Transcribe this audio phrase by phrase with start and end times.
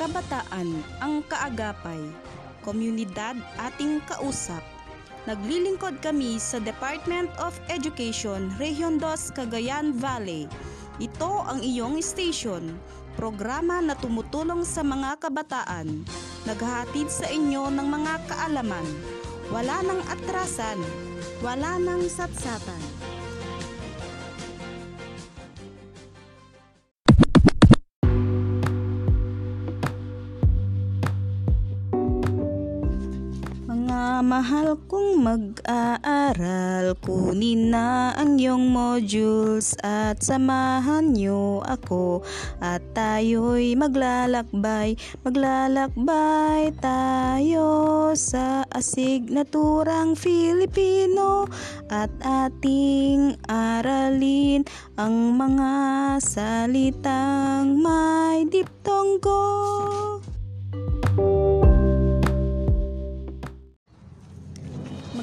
[0.00, 2.00] kabataan ang kaagapay,
[2.64, 4.64] komunidad ating kausap.
[5.28, 10.48] Naglilingkod kami sa Department of Education, Region 2, Cagayan Valley.
[10.96, 12.80] Ito ang iyong station,
[13.12, 16.08] programa na tumutulong sa mga kabataan,
[16.48, 18.88] naghahatid sa inyo ng mga kaalaman.
[19.52, 20.80] Wala nang atrasan,
[21.44, 22.99] wala nang satsatan.
[34.30, 42.22] Mahal kong mag-aaral, kunin na ang iyong modules at samahan niyo ako.
[42.62, 44.94] At tayo'y maglalakbay,
[45.26, 47.66] maglalakbay tayo
[48.14, 51.50] sa asignaturang Filipino.
[51.90, 54.62] At ating aralin
[54.94, 55.74] ang mga
[56.22, 60.19] salitang may diptonggo.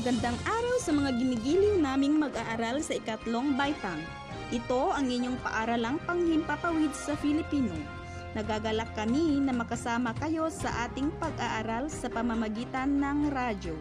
[0.08, 4.00] Magandang araw sa mga ginigiliw naming mag-aaral sa ikatlong baitang.
[4.56, 7.76] Ito ang inyong paaralang panghimpapawid sa Filipino.
[8.32, 13.76] Nagagalak kami na makasama kayo sa ating pag-aaral sa pamamagitan ng radyo.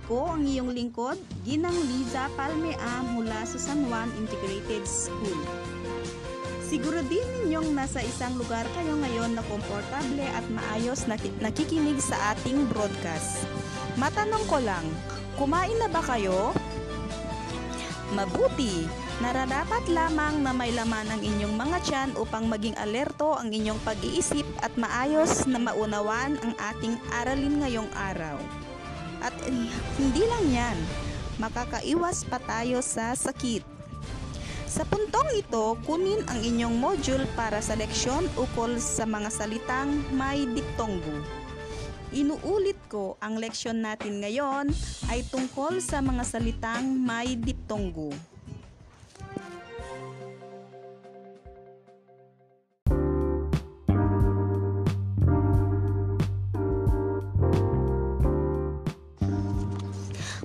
[0.00, 5.44] Ako ang iyong lingkod, Ginang Liza Palmea mula sa San Juan Integrated School.
[6.64, 12.32] Siguro din ninyong nasa isang lugar kayo ngayon na komportable at maayos na nakikinig sa
[12.32, 13.44] ating broadcast.
[14.00, 14.88] Matanong ko lang,
[15.40, 16.52] kumain na ba kayo?
[18.12, 18.84] Mabuti!
[19.24, 24.44] Nararapat lamang na may laman ang inyong mga tiyan upang maging alerto ang inyong pag-iisip
[24.60, 28.36] at maayos na maunawan ang ating aralin ngayong araw.
[29.24, 29.68] At eh,
[30.00, 30.78] hindi lang yan,
[31.36, 33.64] makakaiwas pa tayo sa sakit.
[34.68, 40.48] Sa puntong ito, kunin ang inyong module para sa leksyon ukol sa mga salitang may
[40.48, 41.40] diptonggo.
[42.10, 44.66] Inuulit ko, ang leksyon natin ngayon
[45.06, 48.10] ay tungkol sa mga salitang may diptonggo.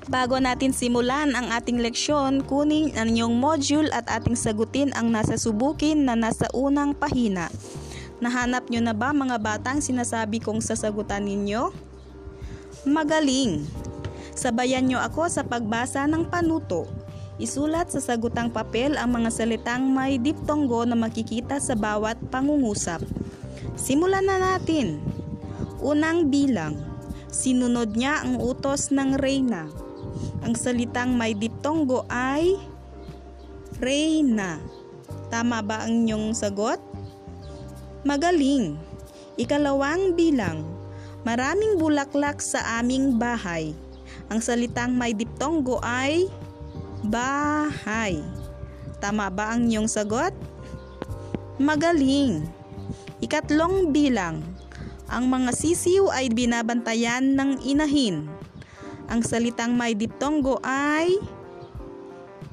[0.05, 5.33] Bago natin simulan ang ating leksyon, kunin ang inyong module at ating sagutin ang nasa
[5.33, 7.49] subukin na nasa unang pahina.
[8.23, 11.75] Nahanap nyo na ba mga batang sinasabi kong sasagutan ninyo?
[12.87, 13.67] Magaling!
[14.35, 16.87] Sabayan nyo ako sa pagbasa ng panuto.
[17.35, 23.03] Isulat sa sagutang papel ang mga salitang may diptonggo na makikita sa bawat pangungusap.
[23.75, 25.03] Simulan na natin.
[25.83, 26.79] Unang bilang.
[27.27, 29.67] Sinunod niya ang utos ng reyna.
[30.47, 32.55] Ang salitang may diptonggo ay
[33.83, 34.63] reyna.
[35.27, 36.94] Tama ba ang inyong sagot?
[38.05, 38.77] Magaling!
[39.33, 40.61] Ikalawang bilang.
[41.25, 43.73] Maraming bulaklak sa aming bahay.
[44.29, 46.29] Ang salitang may diptonggo ay
[47.01, 48.21] bahay.
[49.01, 50.37] Tama ba ang inyong sagot?
[51.57, 52.45] Magaling!
[53.25, 54.45] Ikatlong bilang.
[55.09, 58.29] Ang mga sisiw ay binabantayan ng inahin.
[59.09, 61.17] Ang salitang may diptonggo ay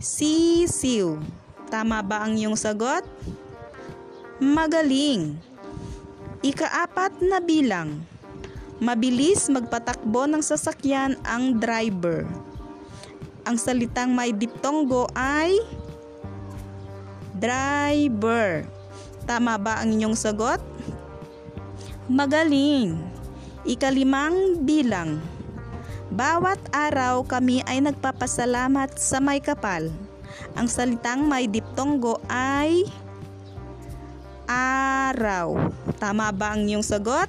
[0.01, 1.21] sisiw.
[1.69, 3.05] Tama ba ang iyong sagot?
[4.43, 5.39] Magaling!
[6.43, 8.03] Ikaapat na bilang.
[8.83, 12.27] Mabilis magpatakbo ng sasakyan ang driver.
[13.47, 15.63] Ang salitang may diptonggo ay
[17.39, 18.67] driver.
[19.31, 20.59] Tama ba ang inyong sagot?
[22.11, 22.99] Magaling!
[23.63, 25.23] Ikalimang bilang.
[26.11, 29.87] Bawat araw kami ay nagpapasalamat sa may kapal.
[30.59, 32.91] Ang salitang may diptonggo ay
[34.53, 35.73] araw.
[35.97, 37.29] Tama ba ang iyong sagot?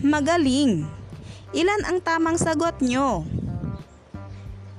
[0.00, 0.88] Magaling!
[1.56, 3.24] Ilan ang tamang sagot nyo?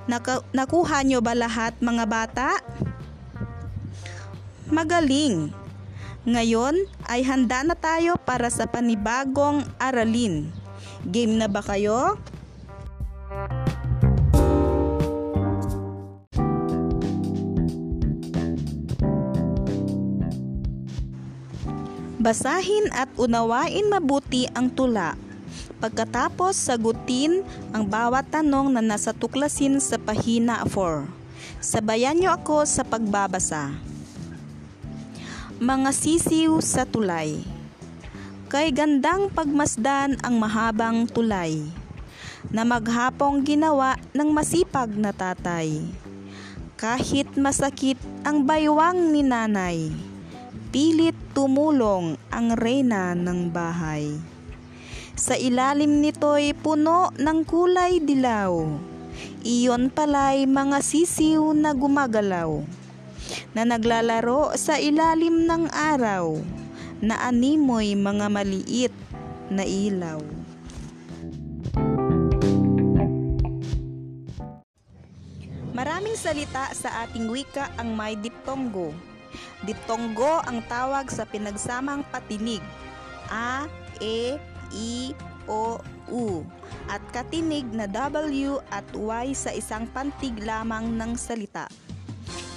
[0.08, 2.50] Naku- nakuha nyo ba lahat mga bata?
[4.70, 5.52] Magaling!
[6.28, 6.76] Ngayon
[7.08, 10.52] ay handa na tayo para sa panibagong aralin.
[11.08, 12.20] Game na ba kayo?
[22.28, 25.16] Basahin at unawain mabuti ang tula.
[25.80, 27.40] Pagkatapos sagutin
[27.72, 31.08] ang bawat tanong na nasa tuklasin sa pahina 4.
[31.64, 33.72] Sabayan niyo ako sa pagbabasa.
[35.64, 37.48] Mga sisiw sa tulay.
[38.52, 41.64] Kay gandang pagmasdan ang mahabang tulay
[42.52, 45.80] na maghapong ginawa ng masipag na tatay.
[46.76, 47.96] Kahit masakit
[48.28, 49.96] ang baywang ni nanay,
[50.68, 54.20] Pilit tumulong ang reyna ng bahay.
[55.16, 58.52] Sa ilalim nito'y puno ng kulay dilaw.
[59.48, 62.62] Iyon pala'y mga sisiw na gumagalaw
[63.56, 66.36] na naglalaro sa ilalim ng araw
[67.00, 68.94] na animoy mga maliit
[69.48, 70.20] na ilaw.
[75.72, 79.17] Maraming salita sa ating wika ang may diptonggo.
[79.64, 82.64] Diptonggo ang tawag sa pinagsamang patinig.
[83.28, 84.38] A, E,
[84.72, 85.16] I,
[85.50, 86.44] O, U
[86.88, 91.68] at katinig na W at Y sa isang pantig lamang ng salita.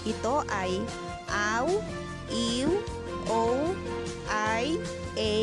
[0.07, 0.81] Ito ay
[1.31, 1.67] aw,
[2.31, 2.71] iw,
[3.31, 3.75] o,
[4.31, 4.79] ay,
[5.19, 5.35] a,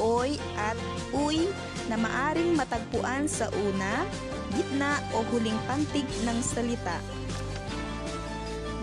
[0.00, 0.78] oy at
[1.12, 1.48] uy
[1.88, 4.04] na maaring matagpuan sa una,
[4.54, 6.96] gitna o huling pantig ng salita.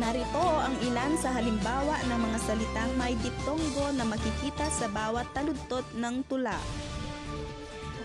[0.01, 5.86] Narito ang ilan sa halimbawa ng mga salitang may diptonggo na makikita sa bawat taludtot
[5.94, 6.57] ng tula.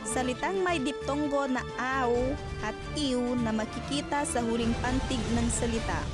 [0.04, 2.12] Salitang may diptonggo na aw
[2.60, 6.04] at iw na makikita sa huling pantig ng salita.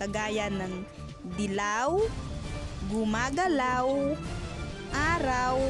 [0.00, 0.72] Kagaya ng
[1.36, 2.00] dilaw,
[2.88, 4.16] gumagalaw,
[4.88, 5.60] araw,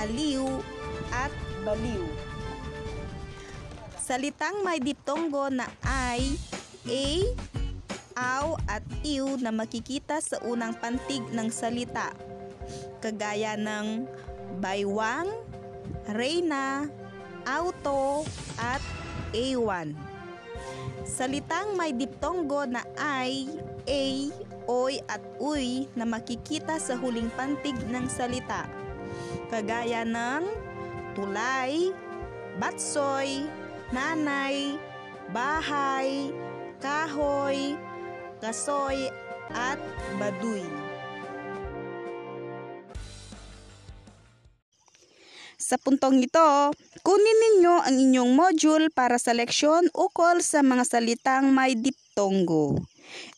[0.00, 0.48] aliw,
[1.12, 2.08] at baliw.
[4.00, 6.40] Salitang may diptonggo na ay,
[6.88, 7.04] a,
[8.14, 12.14] aw at iw na makikita sa unang pantig ng salita.
[13.02, 14.08] Kagaya ng
[14.62, 15.28] baywang,
[16.14, 16.88] reyna,
[17.44, 18.24] auto,
[18.56, 18.80] at
[19.34, 19.92] A1.
[21.04, 23.50] Salitang may diptonggo na ay,
[23.84, 24.02] a,
[24.64, 28.64] oy at uy na makikita sa huling pantig ng salita.
[29.52, 30.48] Kagaya ng
[31.12, 31.92] tulay,
[32.56, 33.44] batsoy,
[33.92, 34.80] nanay,
[35.30, 36.32] bahay,
[36.80, 37.76] kahoy,
[38.44, 39.08] kasoy,
[39.56, 39.80] at
[40.20, 40.60] baduy.
[45.56, 51.56] Sa puntong ito, kunin ninyo ang inyong module para sa leksyon ukol sa mga salitang
[51.56, 52.84] may diptonggo.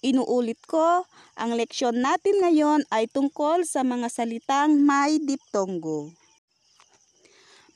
[0.03, 1.07] Inuulit ko,
[1.39, 6.11] ang leksyon natin ngayon ay tungkol sa mga salitang may diptonggo.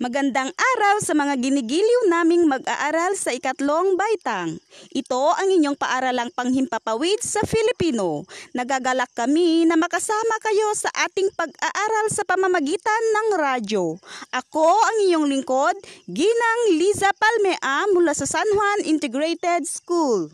[0.00, 4.56] Magandang araw sa mga ginigiliw naming mag-aaral sa ikatlong baitang.
[4.97, 8.25] Ito ang inyong paaralang panghimpapawid sa Filipino.
[8.56, 14.00] Nagagalak kami na makasama kayo sa ating pag-aaral sa pamamagitan ng radyo.
[14.32, 15.76] Ako ang inyong lingkod,
[16.08, 20.32] Ginang Liza Palmea mula sa San Juan Integrated School.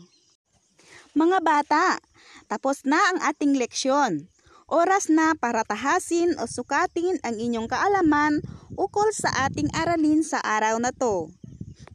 [1.11, 1.99] Mga bata,
[2.47, 4.31] tapos na ang ating leksyon.
[4.67, 8.43] Oras na para tahasin o sukatin ang inyong kaalaman
[8.75, 11.31] ukol sa ating aralin sa araw na to.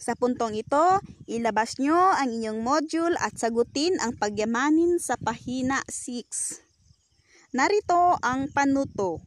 [0.01, 7.53] Sa puntong ito, ilabas nyo ang inyong module at sagutin ang pagyamanin sa pahina 6.
[7.53, 9.21] Narito ang panuto.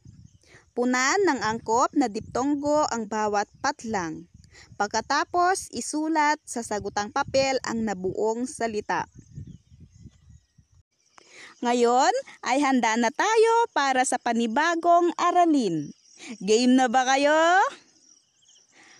[0.74, 4.26] Punan ng angkop na diptonggo ang bawat patlang.
[4.74, 9.06] Pagkatapos, isulat sa sagutang papel ang nabuong salita.
[11.64, 12.12] Ngayon
[12.44, 15.88] ay handa na tayo para sa panibagong aralin.
[16.44, 17.32] Game na ba kayo?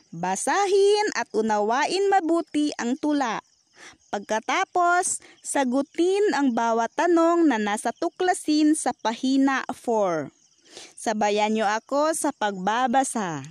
[0.09, 3.45] Basahin at unawain mabuti ang tula.
[4.09, 10.33] Pagkatapos, sagutin ang bawat tanong na nasa tuklasin sa pahina 4.
[10.97, 13.45] Sabayan niyo ako sa pagbabasa.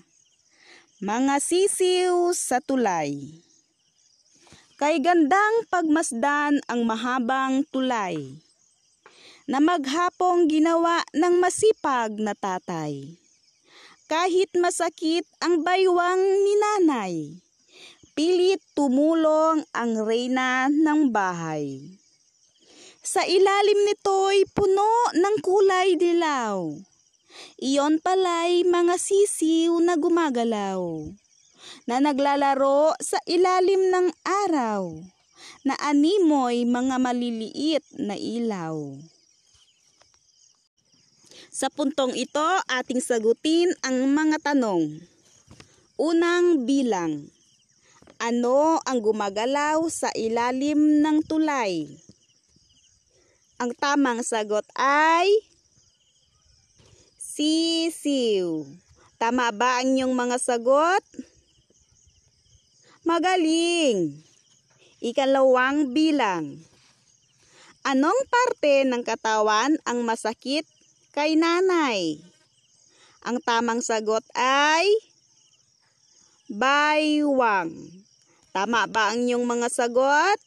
[0.97, 3.37] Mga sisiw sa tulay.
[4.81, 8.44] Kay gandang pagmasdan ang mahabang tulay
[9.45, 13.17] na maghapong ginawa ng masipag na tatay.
[14.05, 17.13] Kahit masakit ang baywang ni nanay,
[18.13, 21.81] pilit tumulong ang reyna ng bahay.
[23.05, 26.73] Sa ilalim nito'y puno ng kulay dilaw.
[27.61, 30.81] Iyon pala'y mga sisiw na gumagalaw,
[31.85, 35.01] na naglalaro sa ilalim ng araw,
[35.67, 38.95] na animoy mga maliliit na ilaw.
[41.55, 44.99] Sa puntong ito, ating sagutin ang mga tanong.
[45.95, 47.31] Unang bilang.
[48.19, 51.87] Ano ang gumagalaw sa ilalim ng tulay?
[53.55, 55.31] Ang tamang sagot ay
[57.23, 58.67] sisiw.
[59.15, 61.03] Tama ba ang inyong mga sagot?
[63.07, 64.11] Magaling!
[64.99, 66.59] Ikalawang bilang.
[67.87, 70.67] Anong parte ng katawan ang masakit
[71.15, 72.19] kay nanay?
[73.23, 74.83] Ang tamang sagot ay
[76.51, 77.71] baywang.
[78.51, 80.39] Tama ba ang inyong mga sagot?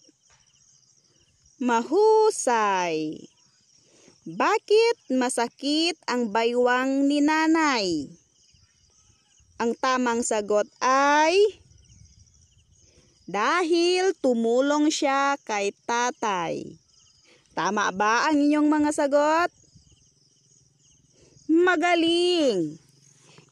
[1.58, 3.16] Mahusay.
[4.28, 8.04] Bakit masakit ang baywang ni nanay?
[9.56, 11.64] Ang tamang sagot ay
[13.24, 16.64] dahil tumulong siya kay tatay.
[17.56, 19.50] Tama ba ang inyong mga sagot?
[21.68, 22.80] Magaling!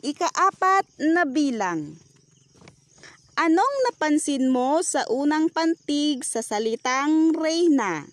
[0.00, 2.00] Ikaapat na bilang.
[3.36, 8.08] Anong napansin mo sa unang pantig sa salitang reyna?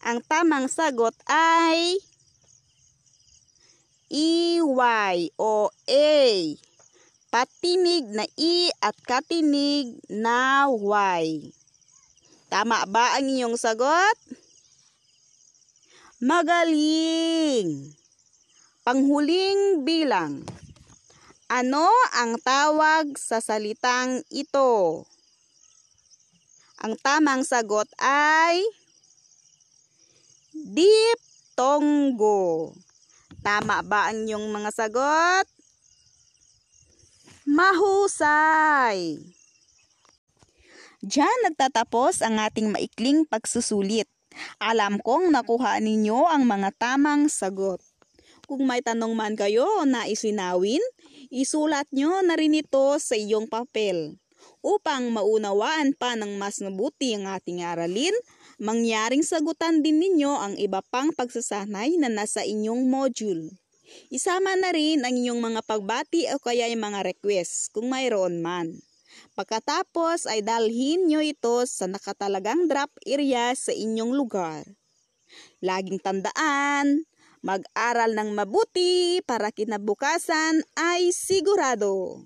[0.00, 2.00] Ang tamang sagot ay
[4.08, 6.16] EY o A.
[7.28, 11.52] Patinig na E at katinig na Y.
[12.48, 14.16] Tama ba ang inyong sagot?
[16.24, 18.00] Magaling!
[18.82, 20.42] Panghuling bilang.
[21.46, 21.86] Ano
[22.18, 25.06] ang tawag sa salitang ito?
[26.82, 28.58] Ang tamang sagot ay
[30.50, 31.94] Diptongo.
[33.46, 35.46] Tama ba ang inyong mga sagot?
[37.46, 39.22] Mahusay!
[41.06, 44.10] Diyan nagtatapos ang ating maikling pagsusulit.
[44.58, 47.78] Alam kong nakuha ninyo ang mga tamang sagot.
[48.52, 50.84] Kung may tanong man kayo na isinawin,
[51.32, 54.20] isulat nyo na rin ito sa iyong papel.
[54.60, 58.12] Upang maunawaan pa ng mas mabuti ang ating aralin,
[58.60, 63.56] mangyaring sagutan din ninyo ang iba pang pagsasanay na nasa inyong module.
[64.12, 68.68] Isama na rin ang inyong mga pagbati o kaya yung mga request kung mayroon man.
[69.32, 74.60] Pagkatapos ay dalhin nyo ito sa nakatalagang drop area sa inyong lugar.
[75.64, 77.08] Laging tandaan,
[77.42, 82.22] mag-aral ng mabuti para kinabukasan ay sigurado.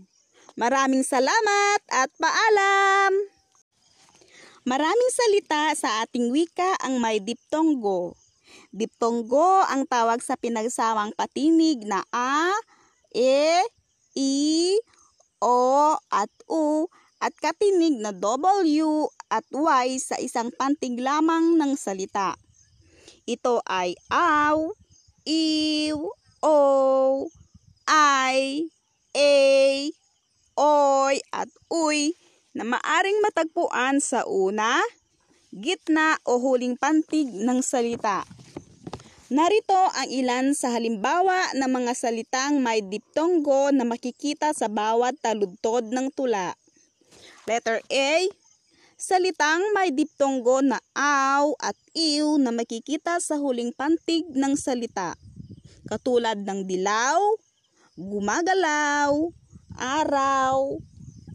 [0.56, 3.12] Maraming salamat at paalam!
[4.66, 8.16] Maraming salita sa ating wika ang may diptonggo.
[8.74, 12.50] Diptonggo ang tawag sa pinagsawang patinig na A,
[13.14, 13.62] E,
[14.16, 14.76] I,
[15.40, 16.88] O at U
[17.20, 22.36] at katinig na W at Y sa isang pantig lamang ng salita.
[23.24, 24.72] Ito ay aw,
[25.26, 25.98] iw,
[26.46, 26.56] o,
[27.90, 28.70] ay,
[29.10, 29.26] a,
[30.54, 32.14] oy at uy
[32.54, 34.80] na maaring matagpuan sa una,
[35.50, 38.22] gitna o huling pantig ng salita.
[39.26, 45.90] Narito ang ilan sa halimbawa ng mga salitang may diptonggo na makikita sa bawat taludtod
[45.90, 46.54] ng tula.
[47.50, 48.30] Letter A,
[48.96, 55.12] salitang may diptonggo na aw at iw na makikita sa huling pantig ng salita.
[55.84, 57.20] Katulad ng dilaw,
[58.00, 59.12] gumagalaw,
[59.76, 60.80] araw,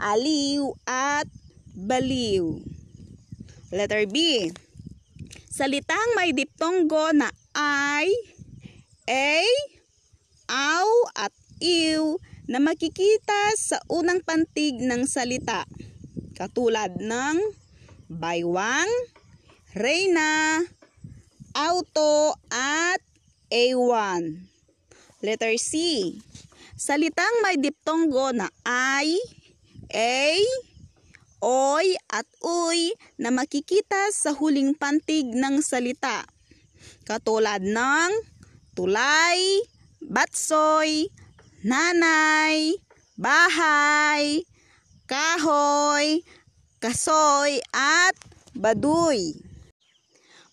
[0.01, 1.29] aliw, at
[1.77, 2.57] baliw.
[3.69, 4.49] Letter B.
[5.47, 8.09] Salitang may diptonggo na I,
[9.05, 9.45] A,
[10.49, 12.17] aw, at iw
[12.49, 15.63] na makikita sa unang pantig ng salita.
[16.41, 17.37] Katulad ng
[18.09, 18.89] baywang,
[19.77, 20.57] reyna,
[21.53, 22.97] auto, at
[23.53, 24.41] A1.
[25.21, 25.77] Letter C.
[26.73, 29.21] Salitang may diptonggo na I,
[29.93, 30.41] A,
[31.45, 32.89] Oy at Uy
[33.21, 36.25] na makikita sa huling pantig ng salita.
[37.05, 38.09] Katulad ng
[38.73, 39.61] tulay,
[40.01, 41.05] batsoy,
[41.61, 42.81] nanay,
[43.13, 44.41] bahay,
[45.11, 46.23] kahoy,
[46.79, 48.15] kasoy at
[48.55, 49.35] baduy.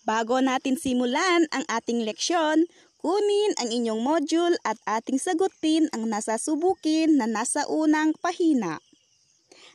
[0.03, 2.67] Bago natin simulan ang ating leksyon,
[2.99, 8.83] kunin ang inyong module at ating sagutin ang nasa subukin na nasa unang pahina.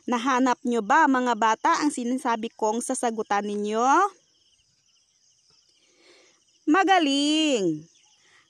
[0.05, 3.89] Nahanap nyo ba mga bata ang sinasabi kong sasagutan ninyo?
[6.69, 7.89] Magaling!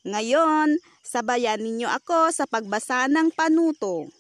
[0.04, 4.12] Ngayon, sabayan ninyo ako sa pagbasa ng panuto.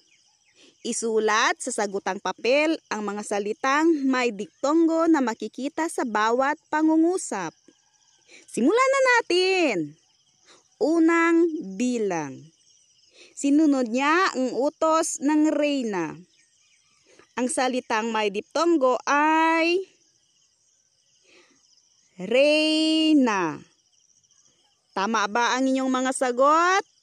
[0.85, 7.57] Isulat sa sagutang papel ang mga salitang may diktonggo na makikita sa bawat pangungusap.
[8.45, 9.97] Simulan na natin!
[10.77, 12.37] Unang bilang.
[13.33, 16.13] Sinunod niya ang utos ng reyna.
[17.33, 19.81] Ang salitang may diptonggo ay
[22.15, 23.59] Reyna.
[24.93, 26.94] Tama ba ang inyong mga sagot?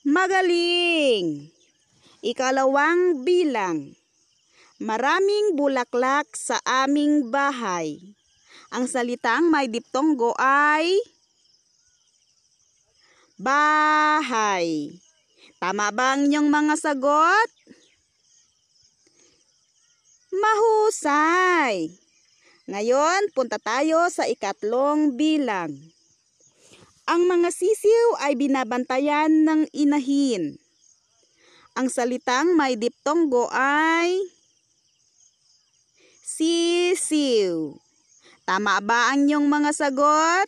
[0.00, 1.52] Magaling!
[2.24, 3.92] Ikalawang bilang.
[4.80, 8.00] Maraming bulaklak sa aming bahay.
[8.72, 10.96] Ang salitang may diptonggo ay
[13.36, 14.88] bahay.
[15.60, 17.50] Tama ba ang inyong mga sagot?
[20.32, 21.92] Mahusay!
[22.72, 25.76] Ngayon, punta tayo sa ikatlong bilang.
[27.10, 30.62] Ang mga sisiw ay binabantayan ng inahin.
[31.74, 34.14] Ang salitang may diptonggo ay
[36.22, 37.74] sisiw.
[38.46, 40.46] Tama ba ang inyong mga sagot?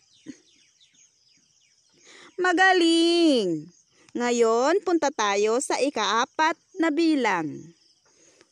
[2.38, 3.66] Magaling!
[4.14, 7.75] Ngayon, punta tayo sa ikaapat na bilang.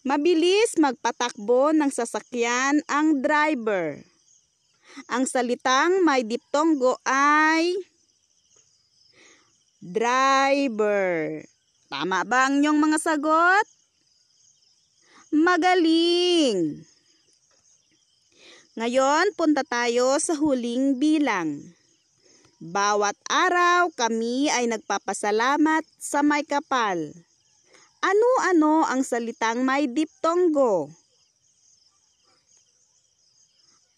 [0.02, 4.02] Mabilis magpatakbo ng sasakyan ang driver.
[5.07, 7.79] Ang salitang may diptonggo ay
[9.80, 11.40] driver.
[11.88, 13.66] Tama ba ang inyong mga sagot?
[15.32, 16.84] Magaling!
[18.78, 21.60] Ngayon, punta tayo sa huling bilang.
[22.60, 27.00] Bawat araw kami ay nagpapasalamat sa may kapal.
[28.00, 30.92] Ano-ano ang salitang may diptonggo?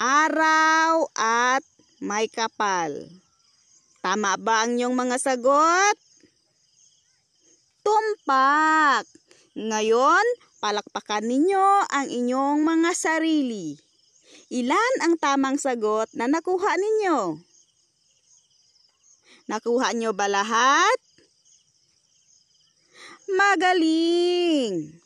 [0.03, 1.63] Araw at
[2.03, 3.22] may kapal.
[4.03, 5.97] Tama ba ang inyong mga sagot?
[7.87, 9.07] Tumpak!
[9.55, 10.27] Ngayon,
[10.59, 13.79] palakpakan ninyo ang inyong mga sarili.
[14.51, 17.39] Ilan ang tamang sagot na nakuha ninyo?
[19.47, 20.99] Nakuha nyo ba lahat?
[23.31, 25.02] Magaling!